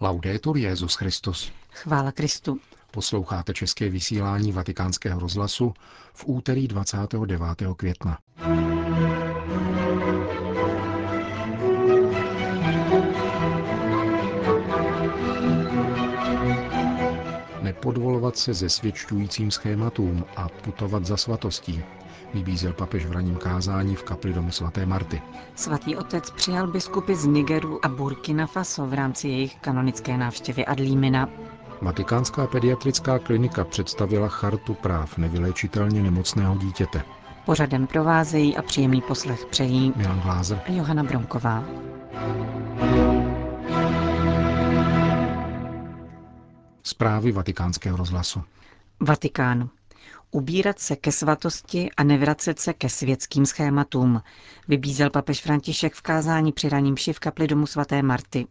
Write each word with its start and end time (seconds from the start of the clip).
Laudetur 0.00 0.56
Jezus 0.56 0.94
Christus. 0.94 1.52
Chvála 1.72 2.12
Kristu. 2.12 2.58
Posloucháte 2.90 3.54
české 3.54 3.88
vysílání 3.88 4.52
Vatikánského 4.52 5.20
rozhlasu 5.20 5.74
v 6.14 6.24
úterý 6.26 6.68
29. 6.68 7.40
května. 7.76 8.18
Nepodvolovat 17.62 18.36
se 18.36 18.54
zesvědčujícím 18.54 19.50
schématům 19.50 20.24
a 20.36 20.48
putovat 20.48 21.06
za 21.06 21.16
svatostí, 21.16 21.82
vybízel 22.36 22.72
papež 22.72 23.06
v 23.06 23.12
raním 23.12 23.36
kázání 23.36 23.96
v 23.96 24.02
kapli 24.02 24.32
domu 24.32 24.50
svaté 24.50 24.86
Marty. 24.86 25.22
Svatý 25.54 25.96
otec 25.96 26.30
přijal 26.30 26.66
biskupy 26.66 27.14
z 27.14 27.26
Nigeru 27.26 27.84
a 27.84 27.88
Burkina 27.88 28.46
Faso 28.46 28.86
v 28.86 28.94
rámci 28.94 29.28
jejich 29.28 29.56
kanonické 29.56 30.16
návštěvy 30.18 30.66
Adlímina. 30.66 31.28
Vatikánská 31.82 32.46
pediatrická 32.46 33.18
klinika 33.18 33.64
představila 33.64 34.28
chartu 34.28 34.74
práv 34.74 35.18
nevyléčitelně 35.18 36.02
nemocného 36.02 36.56
dítěte. 36.56 37.02
Pořadem 37.44 37.86
provázejí 37.86 38.56
a 38.56 38.62
příjemný 38.62 39.00
poslech 39.00 39.46
přejí 39.46 39.92
Milan 39.96 40.20
Glázer 40.20 40.60
a 40.68 40.72
Johana 40.72 41.02
Bronková. 41.02 41.64
Zprávy 46.82 47.32
vatikánského 47.32 47.96
rozhlasu. 47.96 48.42
Vatikán. 49.00 49.68
Ubírat 50.30 50.78
se 50.78 50.96
ke 50.96 51.12
svatosti 51.12 51.90
a 51.96 52.04
nevracet 52.04 52.58
se 52.58 52.72
ke 52.72 52.88
světským 52.88 53.46
schématům, 53.46 54.22
vybízel 54.68 55.10
papež 55.10 55.42
František 55.42 55.94
v 55.94 56.02
kázání 56.02 56.52
při 56.52 56.68
raním 56.68 56.94
v 57.12 57.18
kapli 57.18 57.46
domu 57.46 57.66
svaté 57.66 58.02
Marty. 58.02 58.46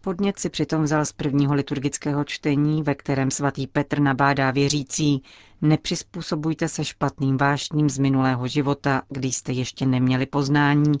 Podnět 0.00 0.38
si 0.38 0.50
přitom 0.50 0.82
vzal 0.82 1.04
z 1.04 1.12
prvního 1.12 1.54
liturgického 1.54 2.24
čtení, 2.24 2.82
ve 2.82 2.94
kterém 2.94 3.30
svatý 3.30 3.66
Petr 3.66 4.00
nabádá 4.00 4.50
věřící, 4.50 5.22
nepřizpůsobujte 5.62 6.68
se 6.68 6.84
špatným 6.84 7.36
vášním 7.36 7.90
z 7.90 7.98
minulého 7.98 8.48
života, 8.48 9.02
kdy 9.08 9.28
jste 9.28 9.52
ještě 9.52 9.86
neměli 9.86 10.26
poznání, 10.26 10.92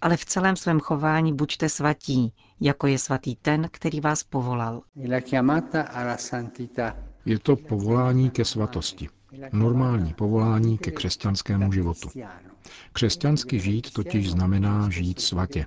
ale 0.00 0.16
v 0.16 0.24
celém 0.24 0.56
svém 0.56 0.80
chování 0.80 1.32
buďte 1.34 1.68
svatí, 1.68 2.32
jako 2.60 2.86
je 2.86 2.98
svatý 2.98 3.36
ten, 3.36 3.68
který 3.70 4.00
vás 4.00 4.22
povolal. 4.22 4.82
Je 7.26 7.38
to 7.38 7.56
povolání 7.56 8.30
ke 8.30 8.44
svatosti. 8.44 9.08
Normální 9.52 10.14
povolání 10.14 10.78
ke 10.78 10.90
křesťanskému 10.90 11.72
životu. 11.72 12.08
Křesťansky 12.92 13.60
žít 13.60 13.92
totiž 13.92 14.30
znamená 14.30 14.90
žít 14.90 15.20
svatě. 15.20 15.66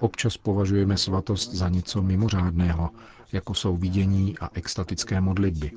Občas 0.00 0.36
považujeme 0.36 0.96
svatost 0.96 1.54
za 1.54 1.68
něco 1.68 2.02
mimořádného, 2.02 2.90
jako 3.32 3.54
jsou 3.54 3.76
vidění 3.76 4.38
a 4.38 4.50
extatické 4.54 5.20
modlitby. 5.20 5.70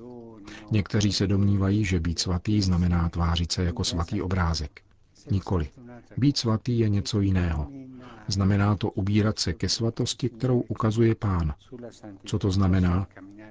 Někteří 0.71 1.13
se 1.13 1.27
domnívají, 1.27 1.85
že 1.85 1.99
být 1.99 2.19
svatý 2.19 2.61
znamená 2.61 3.09
tvářit 3.09 3.51
se 3.51 3.63
jako 3.63 3.83
svatý 3.83 4.21
obrázek. 4.21 4.81
Nikoli. 5.31 5.69
Být 6.17 6.37
svatý 6.37 6.79
je 6.79 6.89
něco 6.89 7.21
jiného. 7.21 7.67
Znamená 8.27 8.75
to 8.75 8.91
ubírat 8.91 9.39
se 9.39 9.53
ke 9.53 9.69
svatosti, 9.69 10.29
kterou 10.29 10.59
ukazuje 10.59 11.15
pán. 11.15 11.53
Co 12.25 12.39
to 12.39 12.51
znamená? 12.51 13.07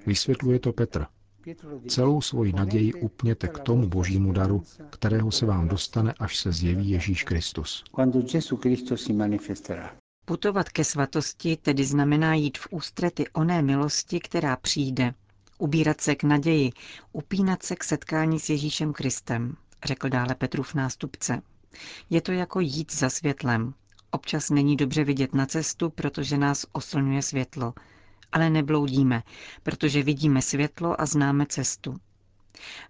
Vysvětluje 0.07 0.59
to 0.59 0.73
Petr. 0.73 1.07
Celou 1.89 2.21
svoji 2.21 2.53
naději 2.53 2.95
upněte 2.95 3.49
k 3.49 3.59
tomu 3.59 3.89
božímu 3.89 4.33
daru, 4.33 4.63
kterého 4.91 5.31
se 5.31 5.47
vám 5.47 5.69
dostane, 5.69 6.15
až 6.19 6.37
se 6.37 6.53
zjeví 6.53 6.91
Ježíš 6.91 7.25
Kristus. 7.25 7.85
Putovat 10.25 10.69
ke 10.69 10.85
svatosti 10.85 11.57
tedy 11.57 11.85
znamená 11.85 12.35
jít 12.35 12.59
v 12.59 12.69
ústrety 12.71 13.29
oné 13.33 13.63
milosti, 13.63 14.21
která 14.21 14.57
přijde, 14.57 15.15
ubírat 15.59 16.01
se 16.01 16.15
k 16.15 16.23
naději, 16.25 16.73
upínat 17.13 17.63
se 17.63 17.77
k 17.77 17.85
setkání 17.85 18.41
s 18.41 18.49
Ježíšem 18.49 18.93
Kristem, 18.93 19.57
řekl 19.85 20.09
dále 20.09 20.35
Petrův 20.35 20.75
nástupce. 20.75 21.43
Je 22.11 22.21
to 22.21 22.33
jako 22.33 22.61
jít 22.61 22.95
za 22.95 23.11
světlem. 23.11 23.75
Občas 24.11 24.51
není 24.51 24.77
dobře 24.77 25.05
vidět 25.05 25.35
na 25.35 25.47
cestu, 25.47 25.91
protože 25.91 26.39
nás 26.39 26.67
oslňuje 26.73 27.23
světlo, 27.23 27.75
ale 28.33 28.51
nebloudíme, 28.51 29.23
protože 29.63 30.03
vidíme 30.03 30.43
světlo 30.43 31.01
a 31.01 31.07
známe 31.07 31.47
cestu. 31.47 31.97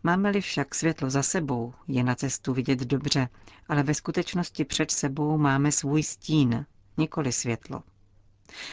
Máme-li 0.02 0.40
však 0.40 0.74
světlo 0.74 1.10
za 1.10 1.22
sebou, 1.22 1.74
je 1.88 2.04
na 2.04 2.14
cestu 2.14 2.52
vidět 2.54 2.78
dobře, 2.78 3.28
ale 3.68 3.82
ve 3.82 3.94
skutečnosti 3.94 4.64
před 4.64 4.90
sebou 4.90 5.38
máme 5.38 5.72
svůj 5.72 6.02
stín, 6.02 6.66
nikoli 6.96 7.32
světlo. 7.32 7.82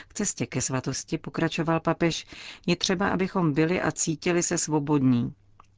K 0.08 0.14
cestě 0.14 0.46
ke 0.46 0.62
svatosti, 0.62 1.18
pokračoval 1.18 1.80
papež, 1.80 2.26
je 2.68 2.76
třeba, 2.76 3.10
abychom 3.10 3.54
byli 3.54 3.82
a 3.82 3.92
cítili 3.92 4.44
se 4.44 4.58
svobodní. 4.58 5.34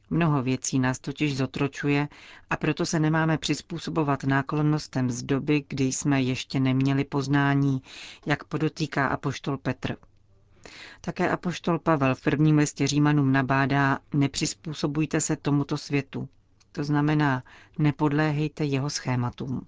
Mnoho 0.10 0.44
věcí 0.44 0.80
nás 0.80 1.00
totiž 1.00 1.38
zotročuje 1.38 2.08
a 2.50 2.58
proto 2.58 2.86
se 2.86 3.00
nemáme 3.00 3.38
přizpůsobovat 3.38 4.24
náklonnostem 4.24 5.10
z 5.12 5.24
doby, 5.24 5.64
kdy 5.68 5.84
jsme 5.84 6.22
ještě 6.22 6.60
neměli 6.60 7.04
poznání, 7.04 7.82
jak 8.26 8.44
podotýká 8.44 9.08
apoštol 9.08 9.58
Petr. 9.58 9.96
Také 11.02 11.30
apoštol 11.30 11.80
Pavel 11.80 12.16
v 12.16 12.22
prvním 12.22 12.58
listě 12.58 12.88
Římanům 12.88 13.32
nabádá, 13.32 14.00
nepřizpůsobujte 14.14 15.22
se 15.22 15.36
tomuto 15.36 15.78
světu. 15.78 16.30
To 16.72 16.84
znamená, 16.84 17.44
nepodléhejte 17.80 18.66
jeho 18.66 18.90
schématům. 18.90 19.62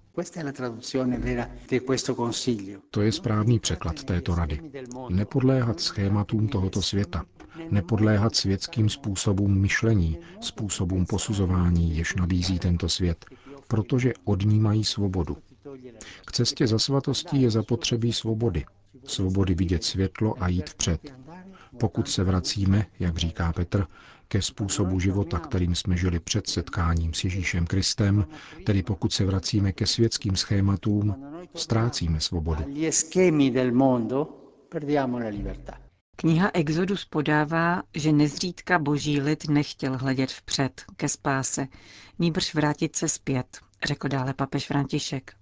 To 2.90 3.00
je 3.00 3.12
správný 3.12 3.58
překlad 3.58 4.04
této 4.04 4.34
rady. 4.34 4.60
Nepodléhat 5.08 5.80
schématům 5.80 6.48
tohoto 6.48 6.82
světa. 6.82 7.24
Nepodléhat 7.70 8.36
světským 8.36 8.88
způsobům 8.88 9.60
myšlení, 9.60 10.18
způsobům 10.40 11.06
posuzování, 11.06 11.96
jež 11.96 12.14
nabízí 12.14 12.58
tento 12.58 12.88
svět, 12.88 13.24
protože 13.68 14.12
odnímají 14.24 14.84
svobodu. 14.84 15.36
K 16.26 16.32
cestě 16.32 16.66
za 16.66 16.78
svatostí 16.78 17.42
je 17.42 17.50
zapotřebí 17.50 18.12
svobody, 18.12 18.64
svobody 19.04 19.54
vidět 19.54 19.84
světlo 19.84 20.42
a 20.42 20.48
jít 20.48 20.70
vpřed. 20.70 21.14
Pokud 21.78 22.08
se 22.08 22.24
vracíme, 22.24 22.86
jak 22.98 23.16
říká 23.18 23.52
Petr, 23.52 23.86
ke 24.28 24.42
způsobu 24.42 25.00
života, 25.00 25.38
kterým 25.38 25.74
jsme 25.74 25.96
žili 25.96 26.20
před 26.20 26.46
setkáním 26.48 27.14
s 27.14 27.24
Ježíšem 27.24 27.66
Kristem, 27.66 28.26
tedy 28.66 28.82
pokud 28.82 29.12
se 29.12 29.24
vracíme 29.24 29.72
ke 29.72 29.86
světským 29.86 30.36
schématům, 30.36 31.26
ztrácíme 31.54 32.20
svobodu. 32.20 32.64
Kniha 36.16 36.50
Exodus 36.54 37.04
podává, 37.04 37.82
že 37.94 38.12
nezřídka 38.12 38.78
boží 38.78 39.20
lid 39.20 39.48
nechtěl 39.48 39.98
hledět 39.98 40.30
vpřed 40.30 40.82
ke 40.96 41.08
spáse, 41.08 41.66
níbrž 42.18 42.54
vrátit 42.54 42.96
se 42.96 43.08
zpět, 43.08 43.58
řekl 43.84 44.08
dále 44.08 44.34
papež 44.34 44.66
František. 44.66 45.32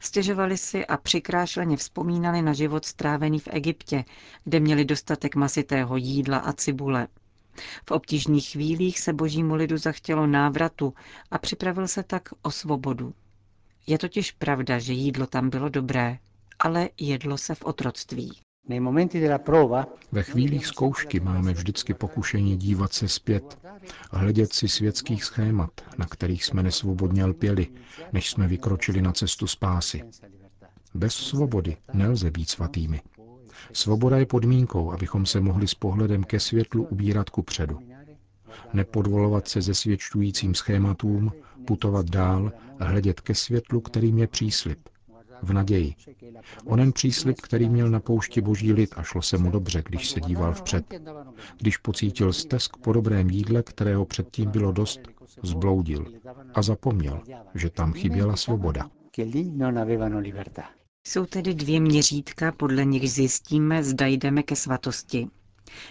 Stěžovali 0.00 0.56
si 0.58 0.86
a 0.86 0.96
přikrášleně 0.96 1.76
vzpomínali 1.76 2.42
na 2.42 2.52
život 2.52 2.84
strávený 2.84 3.38
v 3.40 3.48
Egyptě, 3.50 4.04
kde 4.44 4.60
měli 4.60 4.84
dostatek 4.84 5.36
masitého 5.36 5.96
jídla 5.96 6.38
a 6.38 6.52
cibule. 6.52 7.08
V 7.88 7.90
obtížných 7.90 8.48
chvílích 8.48 9.00
se 9.00 9.12
božímu 9.12 9.54
lidu 9.54 9.78
zachtělo 9.78 10.26
návratu 10.26 10.94
a 11.30 11.38
připravil 11.38 11.88
se 11.88 12.02
tak 12.02 12.28
o 12.42 12.50
svobodu. 12.50 13.14
Je 13.86 13.98
totiž 13.98 14.32
pravda, 14.32 14.78
že 14.78 14.92
jídlo 14.92 15.26
tam 15.26 15.50
bylo 15.50 15.68
dobré, 15.68 16.18
ale 16.58 16.88
jedlo 16.98 17.38
se 17.38 17.54
v 17.54 17.64
otroctví. 17.64 18.32
Ve 20.12 20.22
chvílích 20.22 20.66
zkoušky 20.66 21.20
máme 21.20 21.52
vždycky 21.52 21.94
pokušení 21.94 22.56
dívat 22.56 22.92
se 22.92 23.08
zpět, 23.08 23.58
hledět 24.10 24.52
si 24.52 24.68
světských 24.68 25.24
schémat, 25.24 25.70
na 25.98 26.06
kterých 26.06 26.44
jsme 26.44 26.62
nesvobodně 26.62 27.24
lpěli, 27.24 27.66
než 28.12 28.30
jsme 28.30 28.48
vykročili 28.48 29.02
na 29.02 29.12
cestu 29.12 29.46
spásy. 29.46 30.02
Bez 30.94 31.14
svobody 31.14 31.76
nelze 31.94 32.30
být 32.30 32.50
svatými. 32.50 33.00
Svoboda 33.72 34.18
je 34.18 34.26
podmínkou, 34.26 34.92
abychom 34.92 35.26
se 35.26 35.40
mohli 35.40 35.68
s 35.68 35.74
pohledem 35.74 36.24
ke 36.24 36.40
světlu 36.40 36.84
ubírat 36.84 37.30
ku 37.30 37.42
předu. 37.42 37.78
Nepodvolovat 38.72 39.48
se 39.48 39.62
zesvědčujícím 39.62 40.54
schématům, 40.54 41.32
putovat 41.66 42.10
dál, 42.10 42.52
hledět 42.78 43.20
ke 43.20 43.34
světlu, 43.34 43.80
kterým 43.80 44.18
je 44.18 44.26
příslip, 44.26 44.78
v 45.42 45.52
naději. 45.52 45.94
Onen 46.64 46.92
příslip, 46.92 47.40
který 47.40 47.68
měl 47.68 47.90
na 47.90 48.00
poušti 48.00 48.40
boží 48.40 48.72
lid 48.72 48.94
a 48.96 49.02
šlo 49.02 49.22
se 49.22 49.38
mu 49.38 49.50
dobře, 49.50 49.82
když 49.86 50.10
se 50.10 50.20
díval 50.20 50.54
vpřed. 50.54 50.94
Když 51.58 51.76
pocítil 51.76 52.32
stesk 52.32 52.76
po 52.76 52.92
dobrém 52.92 53.30
jídle, 53.30 53.62
kterého 53.62 54.04
předtím 54.04 54.50
bylo 54.50 54.72
dost, 54.72 55.00
zbloudil 55.42 56.06
a 56.54 56.62
zapomněl, 56.62 57.20
že 57.54 57.70
tam 57.70 57.92
chyběla 57.92 58.36
svoboda. 58.36 58.90
Jsou 61.06 61.26
tedy 61.26 61.54
dvě 61.54 61.80
měřítka, 61.80 62.52
podle 62.52 62.84
nich 62.84 63.10
zjistíme, 63.10 63.84
zda 63.84 64.06
jdeme 64.06 64.42
ke 64.42 64.56
svatosti. 64.56 65.28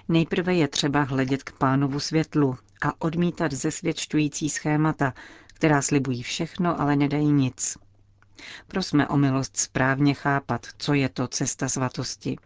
Nejprve 0.07 0.55
je 0.55 0.67
třeba 0.67 1.01
hledět 1.01 1.43
k 1.43 1.57
pánovu 1.57 1.99
světlu 1.99 2.55
a 2.81 3.01
odmítat 3.01 3.53
zesvědčující 3.53 4.49
schémata, 4.49 5.13
která 5.53 5.81
slibují 5.81 6.23
všechno, 6.23 6.81
ale 6.81 6.95
nedají 6.95 7.31
nic. 7.31 7.77
Prosme 8.68 9.07
o 9.07 9.18
milost 9.18 9.57
správně 9.57 10.13
chápat, 10.13 10.68
co 10.77 10.94
je 10.94 11.09
to 11.09 11.27
cesta 11.27 11.69
svatosti. 11.69 12.38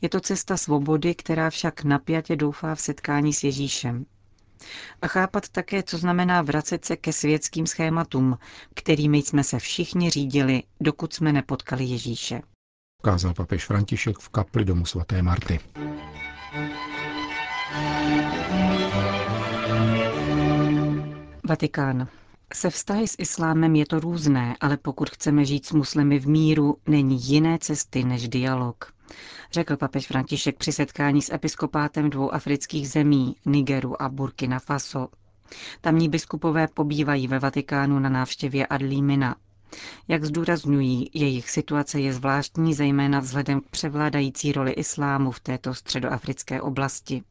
Je 0.00 0.08
to 0.08 0.20
cesta 0.20 0.56
svobody, 0.56 1.14
která 1.14 1.50
však 1.50 1.84
napjatě 1.84 2.36
doufá 2.36 2.74
v 2.74 2.80
setkání 2.80 3.32
s 3.32 3.44
Ježíšem. 3.44 4.06
A 5.02 5.06
chápat 5.06 5.48
také, 5.48 5.82
co 5.82 5.98
znamená 5.98 6.42
vracet 6.42 6.84
se 6.84 6.96
ke 6.96 7.12
světským 7.12 7.66
schématům, 7.66 8.38
kterými 8.74 9.18
jsme 9.18 9.44
se 9.44 9.58
všichni 9.58 10.10
řídili, 10.10 10.62
dokud 10.80 11.14
jsme 11.14 11.32
nepotkali 11.32 11.84
Ježíše. 11.84 12.42
Kázal 13.02 13.34
papež 13.34 13.64
František 13.64 14.18
v 14.18 14.28
kapli 14.28 14.64
domu 14.64 14.86
svaté 14.86 15.22
Marty. 15.22 15.60
Vatikán. 21.48 22.08
Se 22.52 22.70
vztahy 22.70 23.08
s 23.08 23.16
islámem 23.18 23.76
je 23.76 23.86
to 23.86 24.00
různé, 24.00 24.56
ale 24.60 24.76
pokud 24.76 25.10
chceme 25.10 25.44
žít 25.44 25.66
s 25.66 25.72
muslimy 25.72 26.18
v 26.18 26.28
míru, 26.28 26.76
není 26.86 27.20
jiné 27.22 27.58
cesty 27.58 28.04
než 28.04 28.28
dialog. 28.28 28.92
Řekl 29.52 29.76
papež 29.76 30.06
František 30.06 30.56
při 30.58 30.72
setkání 30.72 31.22
s 31.22 31.32
episkopátem 31.32 32.10
dvou 32.10 32.34
afrických 32.34 32.88
zemí, 32.88 33.36
Nigeru 33.46 34.02
a 34.02 34.08
Burkina 34.08 34.58
Faso. 34.58 35.08
Tamní 35.80 36.08
biskupové 36.08 36.68
pobývají 36.68 37.28
ve 37.28 37.38
Vatikánu 37.38 37.98
na 37.98 38.08
návštěvě 38.08 38.66
Adlímina. 38.66 39.36
Jak 40.08 40.24
zdůrazňují, 40.24 41.10
jejich 41.14 41.50
situace 41.50 42.00
je 42.00 42.12
zvláštní 42.12 42.74
zejména 42.74 43.20
vzhledem 43.20 43.60
k 43.60 43.68
převládající 43.70 44.52
roli 44.52 44.72
islámu 44.72 45.30
v 45.30 45.40
této 45.40 45.74
středoafrické 45.74 46.60
oblasti. 46.62 47.22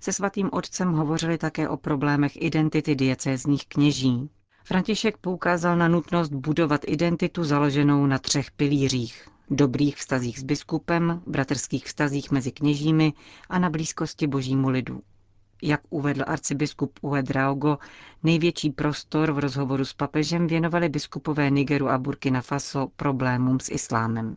Se 0.00 0.12
svatým 0.12 0.48
otcem 0.52 0.92
hovořili 0.92 1.38
také 1.38 1.68
o 1.68 1.76
problémech 1.76 2.42
identity 2.42 2.94
diecézních 2.94 3.66
kněží. 3.66 4.30
František 4.64 5.16
poukázal 5.16 5.76
na 5.76 5.88
nutnost 5.88 6.32
budovat 6.32 6.80
identitu 6.86 7.44
založenou 7.44 8.06
na 8.06 8.18
třech 8.18 8.50
pilířích. 8.50 9.28
Dobrých 9.50 9.96
vztazích 9.96 10.38
s 10.38 10.42
biskupem, 10.42 11.22
bratrských 11.26 11.84
vztazích 11.86 12.30
mezi 12.30 12.52
kněžími 12.52 13.12
a 13.48 13.58
na 13.58 13.70
blízkosti 13.70 14.26
božímu 14.26 14.68
lidu. 14.68 15.00
Jak 15.62 15.80
uvedl 15.90 16.24
arcibiskup 16.26 16.98
Uedraogo, 17.02 17.78
největší 18.22 18.70
prostor 18.70 19.32
v 19.32 19.38
rozhovoru 19.38 19.84
s 19.84 19.92
papežem 19.92 20.46
věnovali 20.46 20.88
biskupové 20.88 21.50
Nigeru 21.50 21.88
a 21.88 21.98
Burkina 21.98 22.40
Faso 22.42 22.88
problémům 22.96 23.60
s 23.60 23.70
islámem. 23.70 24.36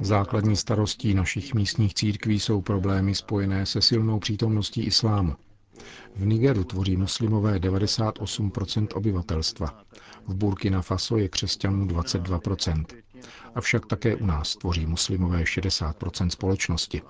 Základní 0.00 0.56
starostí 0.56 1.14
našich 1.14 1.54
místních 1.54 1.94
církví 1.94 2.40
jsou 2.40 2.60
problémy 2.60 3.14
spojené 3.14 3.66
se 3.66 3.80
silnou 3.80 4.18
přítomností 4.18 4.82
islámu. 4.82 5.36
V 6.16 6.26
Nigeru 6.26 6.64
tvoří 6.64 6.96
muslimové 6.96 7.58
98% 7.58 8.86
obyvatelstva. 8.94 9.82
V 10.26 10.34
Burkina 10.34 10.82
Faso 10.82 11.16
je 11.16 11.28
křesťanů 11.28 11.86
22%. 11.86 12.84
Avšak 13.54 13.86
také 13.86 14.16
u 14.16 14.26
nás 14.26 14.56
tvoří 14.56 14.86
muslimové 14.86 15.42
60% 15.42 16.28
společnosti. 16.28 17.02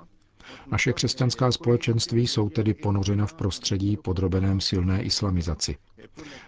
Naše 0.67 0.93
křesťanská 0.93 1.53
společenství 1.53 2.27
jsou 2.27 2.49
tedy 2.49 2.75
ponořena 2.75 3.27
v 3.27 3.35
prostředí 3.35 3.97
podrobeném 3.97 4.61
silné 4.61 5.03
islamizaci. 5.03 5.77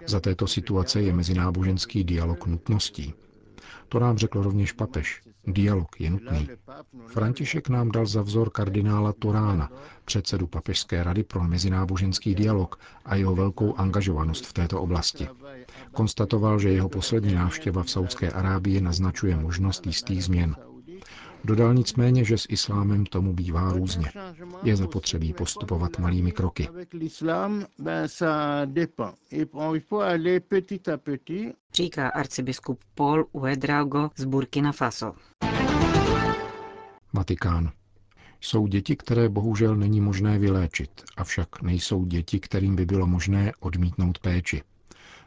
Za 0.06 0.20
této 0.20 0.46
situace 0.46 1.02
je 1.02 1.12
mezináboženský 1.12 2.04
dialog 2.04 2.46
nutností. 2.46 3.14
To 3.88 3.98
nám 4.00 4.18
řekl 4.18 4.42
rovněž 4.42 4.72
papež. 4.72 5.22
Dialog 5.46 6.00
je 6.00 6.10
nutný. 6.10 6.48
František 7.06 7.68
nám 7.68 7.90
dal 7.90 8.06
za 8.06 8.22
vzor 8.22 8.50
kardinála 8.50 9.12
Torána, 9.12 9.70
předsedu 10.04 10.46
Papežské 10.46 11.04
rady 11.04 11.22
pro 11.22 11.44
mezináboženský 11.44 12.34
dialog 12.34 12.78
a 13.04 13.14
jeho 13.14 13.34
velkou 13.34 13.74
angažovanost 13.76 14.46
v 14.46 14.52
této 14.52 14.80
oblasti. 14.82 15.28
Konstatoval, 15.92 16.58
že 16.58 16.70
jeho 16.70 16.88
poslední 16.88 17.34
návštěva 17.34 17.82
v 17.82 17.90
Saudské 17.90 18.30
Arábii 18.32 18.80
naznačuje 18.80 19.36
možnost 19.36 19.86
jistých 19.86 20.24
změn. 20.24 20.56
Dodal 21.44 21.74
nicméně, 21.74 22.24
že 22.24 22.38
s 22.38 22.46
islámem 22.48 23.06
tomu 23.06 23.32
bývá 23.32 23.72
různě. 23.72 24.06
Je 24.62 24.76
zapotřebí 24.76 25.32
postupovat 25.32 25.98
malými 25.98 26.32
kroky. 26.32 26.68
Říká 31.74 32.08
arcibiskup 32.08 32.80
Paul 32.94 33.26
Uedrago 33.32 34.10
z 34.16 34.24
Burkina 34.24 34.72
Faso. 34.72 35.12
Vatikán. 37.12 37.70
Jsou 38.40 38.66
děti, 38.66 38.96
které 38.96 39.28
bohužel 39.28 39.76
není 39.76 40.00
možné 40.00 40.38
vyléčit, 40.38 40.90
avšak 41.16 41.62
nejsou 41.62 42.04
děti, 42.04 42.40
kterým 42.40 42.76
by 42.76 42.86
bylo 42.86 43.06
možné 43.06 43.52
odmítnout 43.60 44.18
péči. 44.18 44.62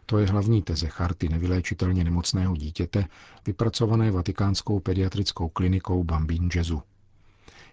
To 0.05 0.17
je 0.17 0.27
hlavní 0.27 0.61
teze 0.61 0.87
charty 0.87 1.29
nevyléčitelně 1.29 2.03
nemocného 2.03 2.55
dítěte, 2.55 3.05
vypracované 3.45 4.11
Vatikánskou 4.11 4.79
pediatrickou 4.79 5.49
klinikou 5.49 6.03
Bambin 6.03 6.49
Jezu. 6.55 6.81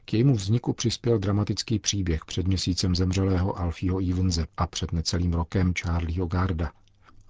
K 0.05 0.13
jejímu 0.13 0.35
vzniku 0.35 0.73
přispěl 0.73 1.19
dramatický 1.19 1.79
příběh 1.79 2.25
před 2.25 2.47
měsícem 2.47 2.95
zemřelého 2.95 3.59
Alfího 3.59 4.01
Evanse 4.11 4.47
a 4.57 4.67
před 4.67 4.93
necelým 4.93 5.33
rokem 5.33 5.73
Charlieho 5.83 6.27
Garda. 6.27 6.73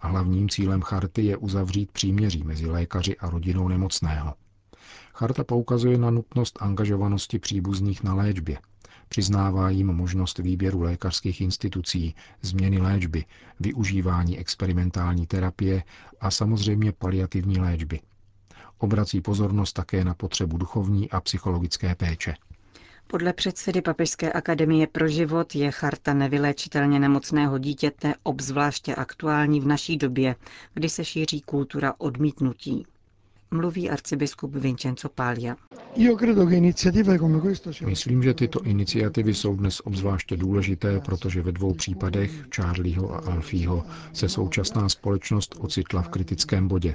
A 0.01 0.09
hlavním 0.09 0.49
cílem 0.49 0.83
charty 0.83 1.25
je 1.25 1.37
uzavřít 1.37 1.93
příměří 1.93 2.43
mezi 2.43 2.67
lékaři 2.67 3.17
a 3.17 3.31
rodinou 3.31 3.69
nemocného. 3.69 4.35
Charta 5.15 5.45
poukazuje 5.45 5.99
na 5.99 6.11
nutnost 6.11 6.59
angažovanosti 6.63 7.39
příbuzných 7.39 8.03
na 8.03 8.15
léčbě, 8.15 8.59
Přiznává 9.11 9.71
jim 9.71 9.87
možnost 9.87 10.39
výběru 10.39 10.81
lékařských 10.83 11.41
institucí, 11.41 12.15
změny 12.43 12.79
léčby, 12.79 13.25
využívání 13.61 14.39
experimentální 14.39 15.27
terapie 15.27 15.83
a 16.21 16.31
samozřejmě 16.31 16.93
paliativní 16.93 17.59
léčby. 17.59 18.01
Obrací 18.79 19.21
pozornost 19.21 19.73
také 19.73 20.05
na 20.05 20.15
potřebu 20.15 20.57
duchovní 20.59 21.11
a 21.11 21.21
psychologické 21.21 21.95
péče. 21.95 22.35
Podle 23.07 23.33
předsedy 23.33 23.83
Papežské 23.83 24.33
akademie 24.33 24.87
pro 24.87 25.09
život 25.09 25.55
je 25.55 25.71
charta 25.71 26.15
nevyléčitelně 26.15 26.99
nemocného 26.99 27.59
dítěte 27.59 28.15
obzvláště 28.23 28.95
aktuální 28.95 29.61
v 29.61 29.67
naší 29.67 29.97
době, 29.97 30.37
kdy 30.75 30.89
se 30.89 31.05
šíří 31.05 31.41
kultura 31.41 31.95
odmítnutí 31.99 32.87
mluví 33.51 33.91
arcibiskup 33.91 34.55
Vincenzo 34.55 35.09
Paglia. 35.09 35.57
Myslím, 37.87 38.23
že 38.23 38.35
tyto 38.35 38.63
iniciativy 38.63 39.35
jsou 39.35 39.57
dnes 39.57 39.81
obzvláště 39.85 40.37
důležité, 40.37 41.01
protože 41.01 41.43
ve 41.43 41.53
dvou 41.53 41.75
případech, 41.75 42.31
Charlieho 42.57 43.15
a 43.15 43.19
Alfího, 43.19 43.85
se 44.13 44.29
současná 44.29 44.89
společnost 44.89 45.55
ocitla 45.59 46.03
v 46.03 46.09
kritickém 46.09 46.69
bodě. 46.69 46.95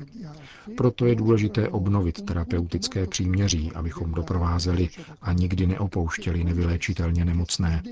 Proto 0.78 1.06
je 1.06 1.16
důležité 1.16 1.70
obnovit 1.70 2.22
terapeutické 2.26 3.08
příměří, 3.08 3.72
abychom 3.72 4.12
doprovázeli 4.12 4.90
a 5.22 5.34
nikdy 5.34 5.68
neopouštěli 5.68 6.44
nevyléčitelně 6.44 7.26
nemocné. 7.26 7.84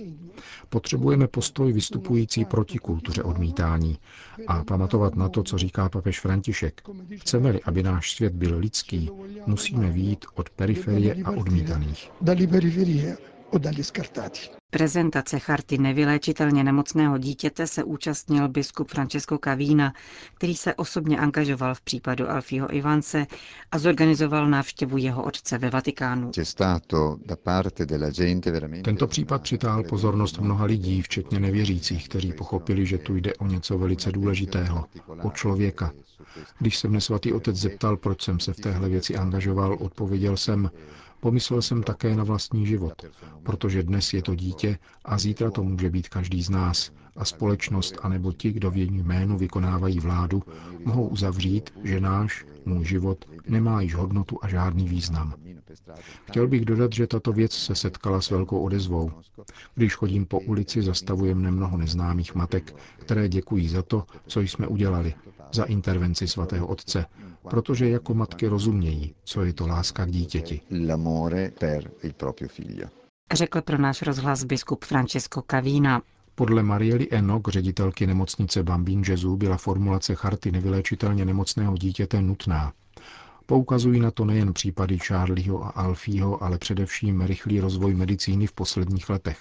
Potřebujeme 0.69 1.27
postoj 1.27 1.73
vystupující 1.73 2.45
proti 2.45 2.77
kultuře 2.77 3.23
odmítání 3.23 3.97
a 4.47 4.63
pamatovat 4.63 5.15
na 5.15 5.29
to, 5.29 5.43
co 5.43 5.57
říká 5.57 5.89
papež 5.89 6.19
František. 6.19 6.81
Chceme-li, 7.17 7.63
aby 7.63 7.83
náš 7.83 8.11
svět 8.15 8.33
byl 8.33 8.52
lidský, 8.57 9.09
musíme 9.45 9.89
výjít 9.91 10.25
od 10.35 10.49
periferie 10.49 11.15
a 11.25 11.31
odmítaných. 11.31 12.11
Prezentace 14.73 15.39
charty 15.39 15.77
nevyléčitelně 15.77 16.63
nemocného 16.63 17.17
dítěte 17.17 17.67
se 17.67 17.83
účastnil 17.83 18.47
biskup 18.49 18.91
Francesco 18.91 19.37
Cavína, 19.43 19.93
který 20.35 20.55
se 20.55 20.73
osobně 20.75 21.19
angažoval 21.19 21.75
v 21.75 21.81
případu 21.81 22.29
Alfího 22.29 22.73
Ivance 22.75 23.27
a 23.71 23.79
zorganizoval 23.79 24.49
návštěvu 24.49 24.97
jeho 24.97 25.23
otce 25.23 25.57
ve 25.57 25.69
Vatikánu. 25.69 26.31
Tento 28.83 29.07
případ 29.07 29.41
přitáhl 29.41 29.83
pozornost 29.83 30.39
mnoha 30.39 30.65
lidí, 30.65 31.01
včetně 31.01 31.39
nevěřících, 31.39 32.09
kteří 32.09 32.33
pochopili, 32.33 32.85
že 32.85 32.97
tu 32.97 33.15
jde 33.15 33.33
o 33.33 33.47
něco 33.47 33.77
velice 33.77 34.11
důležitého, 34.11 34.85
o 35.21 35.31
člověka. 35.31 35.91
Když 36.59 36.77
se 36.77 36.87
mne 36.87 37.01
svatý 37.01 37.33
otec 37.33 37.55
zeptal, 37.55 37.97
proč 37.97 38.21
jsem 38.21 38.39
se 38.39 38.53
v 38.53 38.59
téhle 38.59 38.89
věci 38.89 39.15
angažoval, 39.15 39.77
odpověděl 39.79 40.37
jsem, 40.37 40.69
Pomyslel 41.23 41.61
jsem 41.61 41.83
také 41.83 42.15
na 42.15 42.23
vlastní 42.23 42.65
život, 42.65 42.93
protože 43.43 43.83
dnes 43.83 44.13
je 44.13 44.21
to 44.21 44.35
dítě 44.35 44.62
a 45.05 45.17
zítra 45.17 45.51
to 45.51 45.63
může 45.63 45.89
být 45.89 46.09
každý 46.09 46.43
z 46.43 46.49
nás 46.49 46.91
a 47.15 47.25
společnost 47.25 47.97
anebo 48.01 48.31
ti, 48.31 48.51
kdo 48.51 48.71
v 48.71 48.77
jejím 48.77 48.95
jménu 48.95 49.37
vykonávají 49.37 49.99
vládu, 49.99 50.43
mohou 50.85 51.07
uzavřít, 51.07 51.69
že 51.83 51.99
náš, 51.99 52.45
můj 52.65 52.85
život, 52.85 53.25
nemá 53.47 53.81
již 53.81 53.95
hodnotu 53.95 54.39
a 54.41 54.47
žádný 54.47 54.87
význam. 54.89 55.33
Chtěl 56.25 56.47
bych 56.47 56.65
dodat, 56.65 56.93
že 56.93 57.07
tato 57.07 57.33
věc 57.33 57.51
se 57.51 57.75
setkala 57.75 58.21
s 58.21 58.29
velkou 58.29 58.59
odezvou. 58.59 59.11
Když 59.75 59.95
chodím 59.95 60.25
po 60.25 60.39
ulici, 60.39 60.81
zastavuje 60.81 61.35
mne 61.35 61.51
mnoho 61.51 61.77
neznámých 61.77 62.35
matek, 62.35 62.75
které 62.99 63.29
děkují 63.29 63.69
za 63.69 63.81
to, 63.81 64.03
co 64.27 64.39
jsme 64.41 64.67
udělali, 64.67 65.13
za 65.53 65.63
intervenci 65.63 66.27
svatého 66.27 66.67
otce, 66.67 67.05
protože 67.49 67.89
jako 67.89 68.13
matky 68.13 68.47
rozumějí, 68.47 69.15
co 69.23 69.43
je 69.43 69.53
to 69.53 69.67
láska 69.67 70.05
k 70.05 70.11
dítěti. 70.11 70.61
Řekl 73.33 73.61
pro 73.61 73.77
náš 73.77 74.01
rozhlas 74.01 74.43
biskup 74.43 74.85
Francesco 74.85 75.41
Cavína. 75.51 76.01
Podle 76.35 76.63
Mariely 76.63 77.07
Enok, 77.11 77.47
ředitelky 77.49 78.07
nemocnice 78.07 78.63
Bambín 78.63 79.03
Jezu, 79.07 79.37
byla 79.37 79.57
formulace 79.57 80.15
charty 80.15 80.51
nevyléčitelně 80.51 81.25
nemocného 81.25 81.77
dítěte 81.77 82.21
nutná. 82.21 82.73
Poukazují 83.45 83.99
na 83.99 84.11
to 84.11 84.25
nejen 84.25 84.53
případy 84.53 84.99
Charlieho 84.99 85.65
a 85.65 85.69
Alfího, 85.69 86.43
ale 86.43 86.57
především 86.57 87.21
rychlý 87.21 87.59
rozvoj 87.59 87.93
medicíny 87.93 88.47
v 88.47 88.53
posledních 88.53 89.09
letech. 89.09 89.39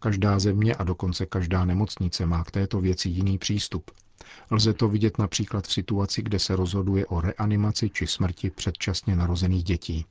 Každá 0.00 0.38
země 0.38 0.74
a 0.74 0.84
dokonce 0.84 1.26
každá 1.26 1.64
nemocnice 1.64 2.26
má 2.26 2.44
k 2.44 2.50
této 2.50 2.80
věci 2.80 3.08
jiný 3.08 3.38
přístup. 3.38 3.90
Lze 4.50 4.72
to 4.72 4.88
vidět 4.88 5.18
například 5.18 5.66
v 5.66 5.72
situaci, 5.72 6.22
kde 6.22 6.38
se 6.38 6.56
rozhoduje 6.56 7.06
o 7.06 7.20
reanimaci 7.20 7.90
či 7.90 8.06
smrti 8.06 8.50
předčasně 8.50 9.16
narozených 9.16 9.64
dětí. 9.64 10.06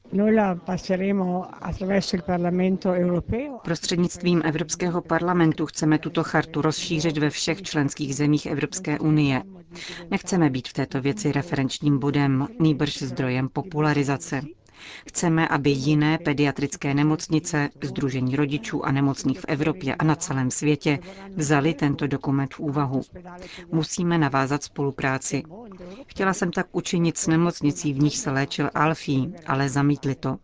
Prostřednictvím 3.63 4.41
Evropského 4.45 5.01
parlamentu 5.01 5.65
chceme 5.65 5.97
tuto 5.99 6.23
chartu 6.23 6.61
rozšířit 6.61 7.17
ve 7.17 7.29
všech 7.29 7.61
členských 7.61 8.15
zemích 8.15 8.45
Evropské 8.45 8.99
unie. 8.99 9.43
Nechceme 10.11 10.49
být 10.49 10.67
v 10.67 10.73
této 10.73 11.01
věci 11.01 11.31
referenčním 11.31 11.99
bodem, 11.99 12.47
nýbrž 12.59 12.97
zdrojem 13.01 13.49
popularizace. 13.49 14.41
Chceme, 15.07 15.47
aby 15.47 15.69
jiné 15.69 16.17
pediatrické 16.17 16.93
nemocnice, 16.93 17.69
Združení 17.83 18.35
rodičů 18.35 18.85
a 18.85 18.91
nemocných 18.91 19.39
v 19.39 19.45
Evropě 19.47 19.95
a 19.95 20.03
na 20.03 20.15
celém 20.15 20.51
světě 20.51 20.99
vzali 21.35 21.73
tento 21.73 22.07
dokument 22.07 22.53
v 22.53 22.59
úvahu. 22.59 23.01
Musíme 23.71 24.17
navázat 24.17 24.63
spolupráci. 24.63 25.43
Chtěla 26.07 26.33
jsem 26.33 26.51
tak 26.51 26.67
učinit 26.71 27.17
s 27.17 27.27
nemocnicí, 27.27 27.93
v 27.93 27.99
níž 27.99 28.15
se 28.17 28.31
léčil 28.31 28.69
Alfí, 28.73 29.33
ale 29.47 29.69
zamítli 29.69 30.15
to. 30.15 30.37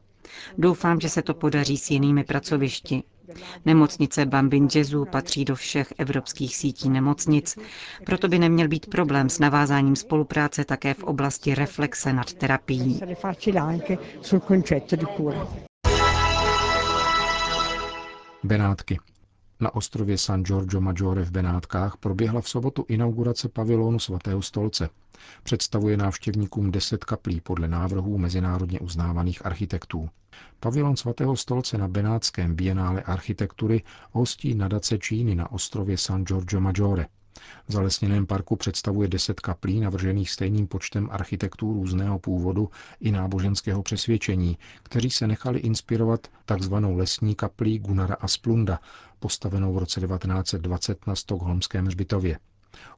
Doufám, 0.57 0.99
že 0.99 1.09
se 1.09 1.21
to 1.21 1.33
podaří 1.33 1.77
s 1.77 1.89
jinými 1.91 2.23
pracovišti. 2.23 3.03
Nemocnice 3.65 4.25
Bambin 4.25 4.67
Jezu 4.75 5.05
patří 5.05 5.45
do 5.45 5.55
všech 5.55 5.93
evropských 5.97 6.55
sítí 6.57 6.89
nemocnic, 6.89 7.57
proto 8.05 8.27
by 8.27 8.39
neměl 8.39 8.67
být 8.67 8.85
problém 8.85 9.29
s 9.29 9.39
navázáním 9.39 9.95
spolupráce 9.95 10.65
také 10.65 10.93
v 10.93 11.03
oblasti 11.03 11.55
reflexe 11.55 12.13
nad 12.13 12.33
terapií. 12.33 12.99
Benátky. 18.43 18.97
Na 19.61 19.75
ostrově 19.75 20.17
San 20.17 20.43
Giorgio 20.43 20.81
Maggiore 20.81 21.25
v 21.25 21.31
Benátkách 21.31 21.97
proběhla 21.97 22.41
v 22.41 22.49
sobotu 22.49 22.85
inaugurace 22.87 23.49
pavilonu 23.49 23.99
svatého 23.99 24.41
stolce. 24.41 24.89
Představuje 25.43 25.97
návštěvníkům 25.97 26.71
deset 26.71 27.03
kaplí 27.05 27.41
podle 27.41 27.67
návrhů 27.67 28.17
mezinárodně 28.17 28.79
uznávaných 28.79 29.45
architektů. 29.45 30.09
Pavilon 30.59 30.95
svatého 30.97 31.35
stolce 31.35 31.77
na 31.77 31.87
Benátském 31.87 32.55
bienále 32.55 33.01
architektury 33.01 33.83
hostí 34.11 34.55
nadace 34.55 34.97
Číny 34.97 35.35
na 35.35 35.51
ostrově 35.51 35.97
San 35.97 36.23
Giorgio 36.25 36.61
Maggiore. 36.61 37.05
V 37.67 37.71
zalesněném 37.71 38.25
parku 38.25 38.55
představuje 38.55 39.07
deset 39.07 39.39
kaplí 39.39 39.79
navržených 39.79 40.31
stejným 40.31 40.67
počtem 40.67 41.09
architektů 41.11 41.73
různého 41.73 42.19
původu 42.19 42.69
i 42.99 43.11
náboženského 43.11 43.83
přesvědčení, 43.83 44.57
kteří 44.83 45.09
se 45.09 45.27
nechali 45.27 45.59
inspirovat 45.59 46.27
takzvanou 46.45 46.95
lesní 46.97 47.35
kaplí 47.35 47.79
Gunara 47.79 48.15
Asplunda, 48.15 48.79
postavenou 49.19 49.73
v 49.73 49.77
roce 49.77 49.99
1920 50.01 51.07
na 51.07 51.15
stokholmském 51.15 51.85
hřbitově. 51.85 52.39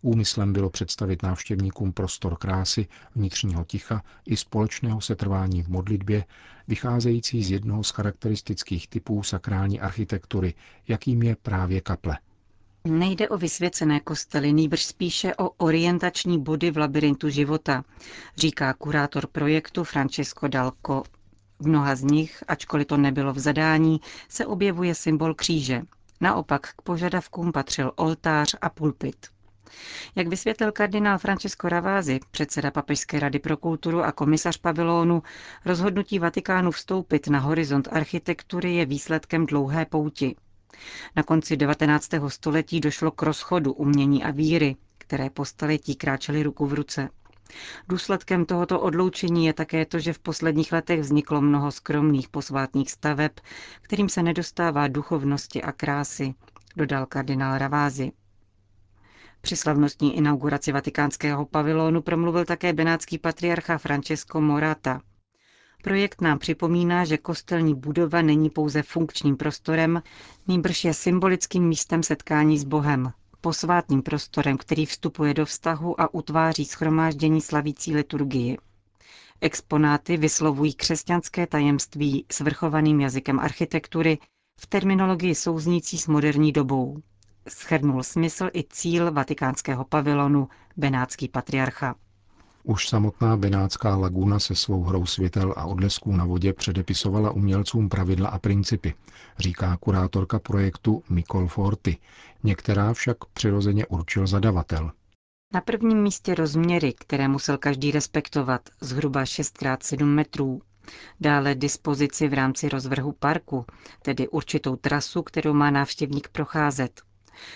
Úmyslem 0.01 0.53
bylo 0.53 0.69
představit 0.69 1.23
návštěvníkům 1.23 1.93
prostor 1.93 2.37
krásy, 2.37 2.87
vnitřního 3.15 3.63
ticha 3.63 4.03
i 4.25 4.37
společného 4.37 5.01
setrvání 5.01 5.63
v 5.63 5.67
modlitbě, 5.67 6.25
vycházející 6.67 7.43
z 7.43 7.51
jednoho 7.51 7.83
z 7.83 7.89
charakteristických 7.89 8.87
typů 8.87 9.23
sakrální 9.23 9.79
architektury, 9.79 10.53
jakým 10.87 11.23
je 11.23 11.35
právě 11.35 11.81
kaple. 11.81 12.17
Nejde 12.87 13.29
o 13.29 13.37
vysvěcené 13.37 13.99
kostely, 13.99 14.53
nýbrž 14.53 14.85
spíše 14.85 15.35
o 15.35 15.49
orientační 15.49 16.39
body 16.39 16.71
v 16.71 16.77
labirintu 16.77 17.29
života, 17.29 17.83
říká 18.37 18.73
kurátor 18.73 19.27
projektu 19.27 19.83
Francesco 19.83 20.47
Dalco. 20.47 21.03
V 21.59 21.67
mnoha 21.67 21.95
z 21.95 22.03
nich, 22.03 22.43
ačkoliv 22.47 22.87
to 22.87 22.97
nebylo 22.97 23.33
v 23.33 23.39
zadání, 23.39 24.01
se 24.29 24.45
objevuje 24.45 24.95
symbol 24.95 25.33
kříže. 25.33 25.81
Naopak 26.21 26.61
k 26.75 26.81
požadavkům 26.81 27.51
patřil 27.51 27.91
oltář 27.95 28.55
a 28.61 28.69
pulpit. 28.69 29.27
Jak 30.15 30.27
vysvětlil 30.27 30.71
kardinál 30.71 31.17
Francesco 31.17 31.69
Ravázi, 31.69 32.19
předseda 32.31 32.71
Papežské 32.71 33.19
rady 33.19 33.39
pro 33.39 33.57
kulturu 33.57 34.03
a 34.03 34.11
komisař 34.11 34.57
pavilonu, 34.57 35.23
rozhodnutí 35.65 36.19
Vatikánu 36.19 36.71
vstoupit 36.71 37.27
na 37.27 37.39
horizont 37.39 37.87
architektury 37.91 38.75
je 38.75 38.85
výsledkem 38.85 39.45
dlouhé 39.45 39.85
pouti. 39.85 40.35
Na 41.15 41.24
konci 41.24 41.58
19. 41.58 42.10
století 42.27 42.80
došlo 42.80 43.12
k 43.12 43.22
rozchodu 43.22 43.74
umění 43.74 44.24
a 44.24 44.32
víry, 44.32 44.75
které 44.98 45.30
po 45.30 45.46
staletí 45.46 45.96
kráčely 45.96 46.44
ruku 46.44 46.65
v 46.65 46.74
ruce. 46.74 47.10
Důsledkem 47.89 48.46
tohoto 48.46 48.80
odloučení 48.80 49.46
je 49.46 49.53
také 49.53 49.86
to, 49.86 50.00
že 50.00 50.13
v 50.13 50.20
posledních 50.20 50.72
letech 50.72 51.00
vzniklo 51.00 51.42
mnoho 51.42 51.72
skromných 51.72 52.30
posvátných 52.30 52.92
staveb, 52.92 53.32
kterým 53.82 54.10
se 54.10 54.24
nedostává 54.24 54.88
duchovnosti 54.88 55.62
a 55.62 55.72
krásy, 55.72 56.34
dodal 56.75 57.06
kardinál 57.06 57.58
Ravázi. 57.58 58.12
Při 59.42 59.56
slavnostní 59.56 60.18
inauguraci 60.18 60.72
vatikánského 60.72 61.46
pavilonu 61.46 62.01
promluvil 62.01 62.46
také 62.46 62.74
benátský 62.74 63.18
patriarcha 63.18 63.77
Francesco 63.77 64.42
Morata. 64.42 65.01
Projekt 65.83 66.21
nám 66.21 66.39
připomíná, 66.39 67.05
že 67.05 67.17
kostelní 67.17 67.75
budova 67.75 68.21
není 68.21 68.49
pouze 68.49 68.83
funkčním 68.83 69.37
prostorem, 69.37 70.01
nýbrž 70.47 70.83
je 70.85 70.93
symbolickým 70.93 71.67
místem 71.67 72.03
setkání 72.03 72.57
s 72.57 72.63
Bohem, 72.63 73.11
posvátným 73.41 74.01
prostorem, 74.01 74.57
který 74.57 74.85
vstupuje 74.85 75.33
do 75.33 75.45
vztahu 75.45 76.01
a 76.01 76.13
utváří 76.13 76.65
schromáždění 76.65 77.41
slavící 77.41 77.95
liturgii. 77.95 78.57
Exponáty 79.41 80.17
vyslovují 80.17 80.73
křesťanské 80.73 81.47
tajemství 81.47 82.25
svrchovaným 82.31 83.01
jazykem 83.01 83.39
architektury 83.39 84.17
v 84.59 84.67
terminologii 84.67 85.35
souznící 85.35 85.97
s 85.97 86.07
moderní 86.07 86.51
dobou. 86.51 86.97
Schrnul 87.49 88.03
smysl 88.03 88.49
i 88.53 88.63
cíl 88.69 89.11
vatikánského 89.11 89.85
pavilonu 89.85 90.47
benátský 90.77 91.27
patriarcha. 91.27 91.95
Už 92.65 92.88
samotná 92.89 93.38
Benátská 93.38 93.96
laguna 93.96 94.39
se 94.39 94.55
svou 94.55 94.84
hrou 94.84 95.05
světel 95.05 95.53
a 95.58 95.65
odlesků 95.65 96.12
na 96.12 96.25
vodě 96.25 96.53
předepisovala 96.53 97.32
umělcům 97.32 97.89
pravidla 97.89 98.29
a 98.29 98.39
principy, 98.39 98.93
říká 99.39 99.77
kurátorka 99.77 100.39
projektu 100.39 101.03
Mikol 101.10 101.48
Forty. 101.48 101.98
Některá 102.43 102.93
však 102.93 103.17
přirozeně 103.34 103.86
určil 103.86 104.27
zadavatel. 104.27 104.91
Na 105.53 105.62
prvním 105.62 105.98
místě 106.03 106.36
rozměry, 106.36 106.93
které 106.93 107.27
musel 107.27 107.58
každý 107.58 107.91
respektovat, 107.91 108.62
zhruba 108.82 109.24
6x7 109.24 110.05
metrů. 110.05 110.62
Dále 111.20 111.55
dispozici 111.55 112.27
v 112.27 112.34
rámci 112.34 112.70
rozvrhu 112.70 113.12
parku, 113.12 113.65
tedy 114.01 114.27
určitou 114.27 114.75
trasu, 114.75 115.22
kterou 115.24 115.53
má 115.53 115.72
návštěvník 115.72 116.27
procházet. 116.27 117.01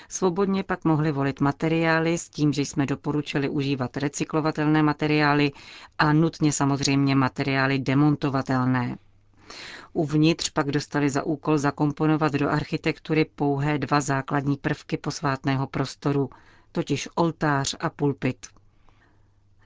Svobodně 0.09 0.63
pak 0.63 0.85
mohli 0.85 1.11
volit 1.11 1.41
materiály 1.41 2.17
s 2.17 2.29
tím, 2.29 2.53
že 2.53 2.61
jsme 2.61 2.85
doporučili 2.85 3.49
užívat 3.49 3.97
recyklovatelné 3.97 4.83
materiály 4.83 5.51
a 5.99 6.13
nutně 6.13 6.51
samozřejmě 6.53 7.15
materiály 7.15 7.79
demontovatelné. 7.79 8.97
Uvnitř 9.93 10.49
pak 10.49 10.71
dostali 10.71 11.09
za 11.09 11.23
úkol 11.23 11.57
zakomponovat 11.57 12.33
do 12.33 12.49
architektury 12.49 13.25
pouhé 13.25 13.77
dva 13.77 14.01
základní 14.01 14.57
prvky 14.57 14.97
posvátného 14.97 15.67
prostoru, 15.67 16.29
totiž 16.71 17.09
oltář 17.15 17.75
a 17.79 17.89
pulpit. 17.89 18.47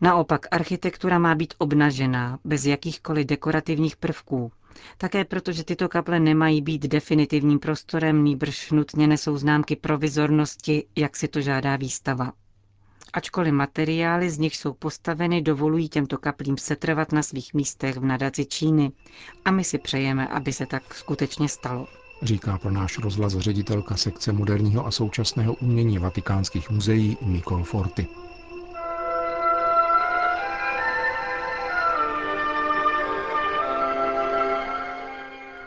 Naopak 0.01 0.45
architektura 0.51 1.19
má 1.19 1.35
být 1.35 1.53
obnažená, 1.57 2.39
bez 2.43 2.65
jakýchkoliv 2.65 3.25
dekorativních 3.27 3.95
prvků, 3.97 4.51
také 4.97 5.25
proto, 5.25 5.51
že 5.51 5.63
tyto 5.63 5.89
kaple 5.89 6.19
nemají 6.19 6.61
být 6.61 6.81
definitivním 6.87 7.59
prostorem, 7.59 8.23
nýbrž 8.23 8.71
nutně 8.71 9.07
nesou 9.07 9.37
známky 9.37 9.75
provizornosti, 9.75 10.85
jak 10.95 11.15
si 11.15 11.27
to 11.27 11.41
žádá 11.41 11.75
výstava. 11.75 12.31
Ačkoliv 13.13 13.53
materiály, 13.53 14.29
z 14.29 14.37
nich 14.37 14.57
jsou 14.57 14.73
postaveny, 14.73 15.41
dovolují 15.41 15.89
těmto 15.89 16.17
kaplím 16.17 16.57
setrvat 16.57 17.11
na 17.11 17.23
svých 17.23 17.53
místech 17.53 17.97
v 17.97 18.05
nadaci 18.05 18.45
Číny 18.45 18.91
a 19.45 19.51
my 19.51 19.63
si 19.63 19.77
přejeme, 19.77 20.27
aby 20.27 20.53
se 20.53 20.65
tak 20.65 20.93
skutečně 20.93 21.49
stalo. 21.49 21.87
Říká 22.21 22.57
pro 22.57 22.71
náš 22.71 22.97
rozhlas 22.97 23.33
ředitelka 23.37 23.95
sekce 23.97 24.31
moderního 24.31 24.85
a 24.87 24.91
současného 24.91 25.53
umění 25.53 25.97
vatikánských 25.99 26.69
muzeí 26.69 27.17
Nicole 27.21 27.63
Forty. 27.63 28.07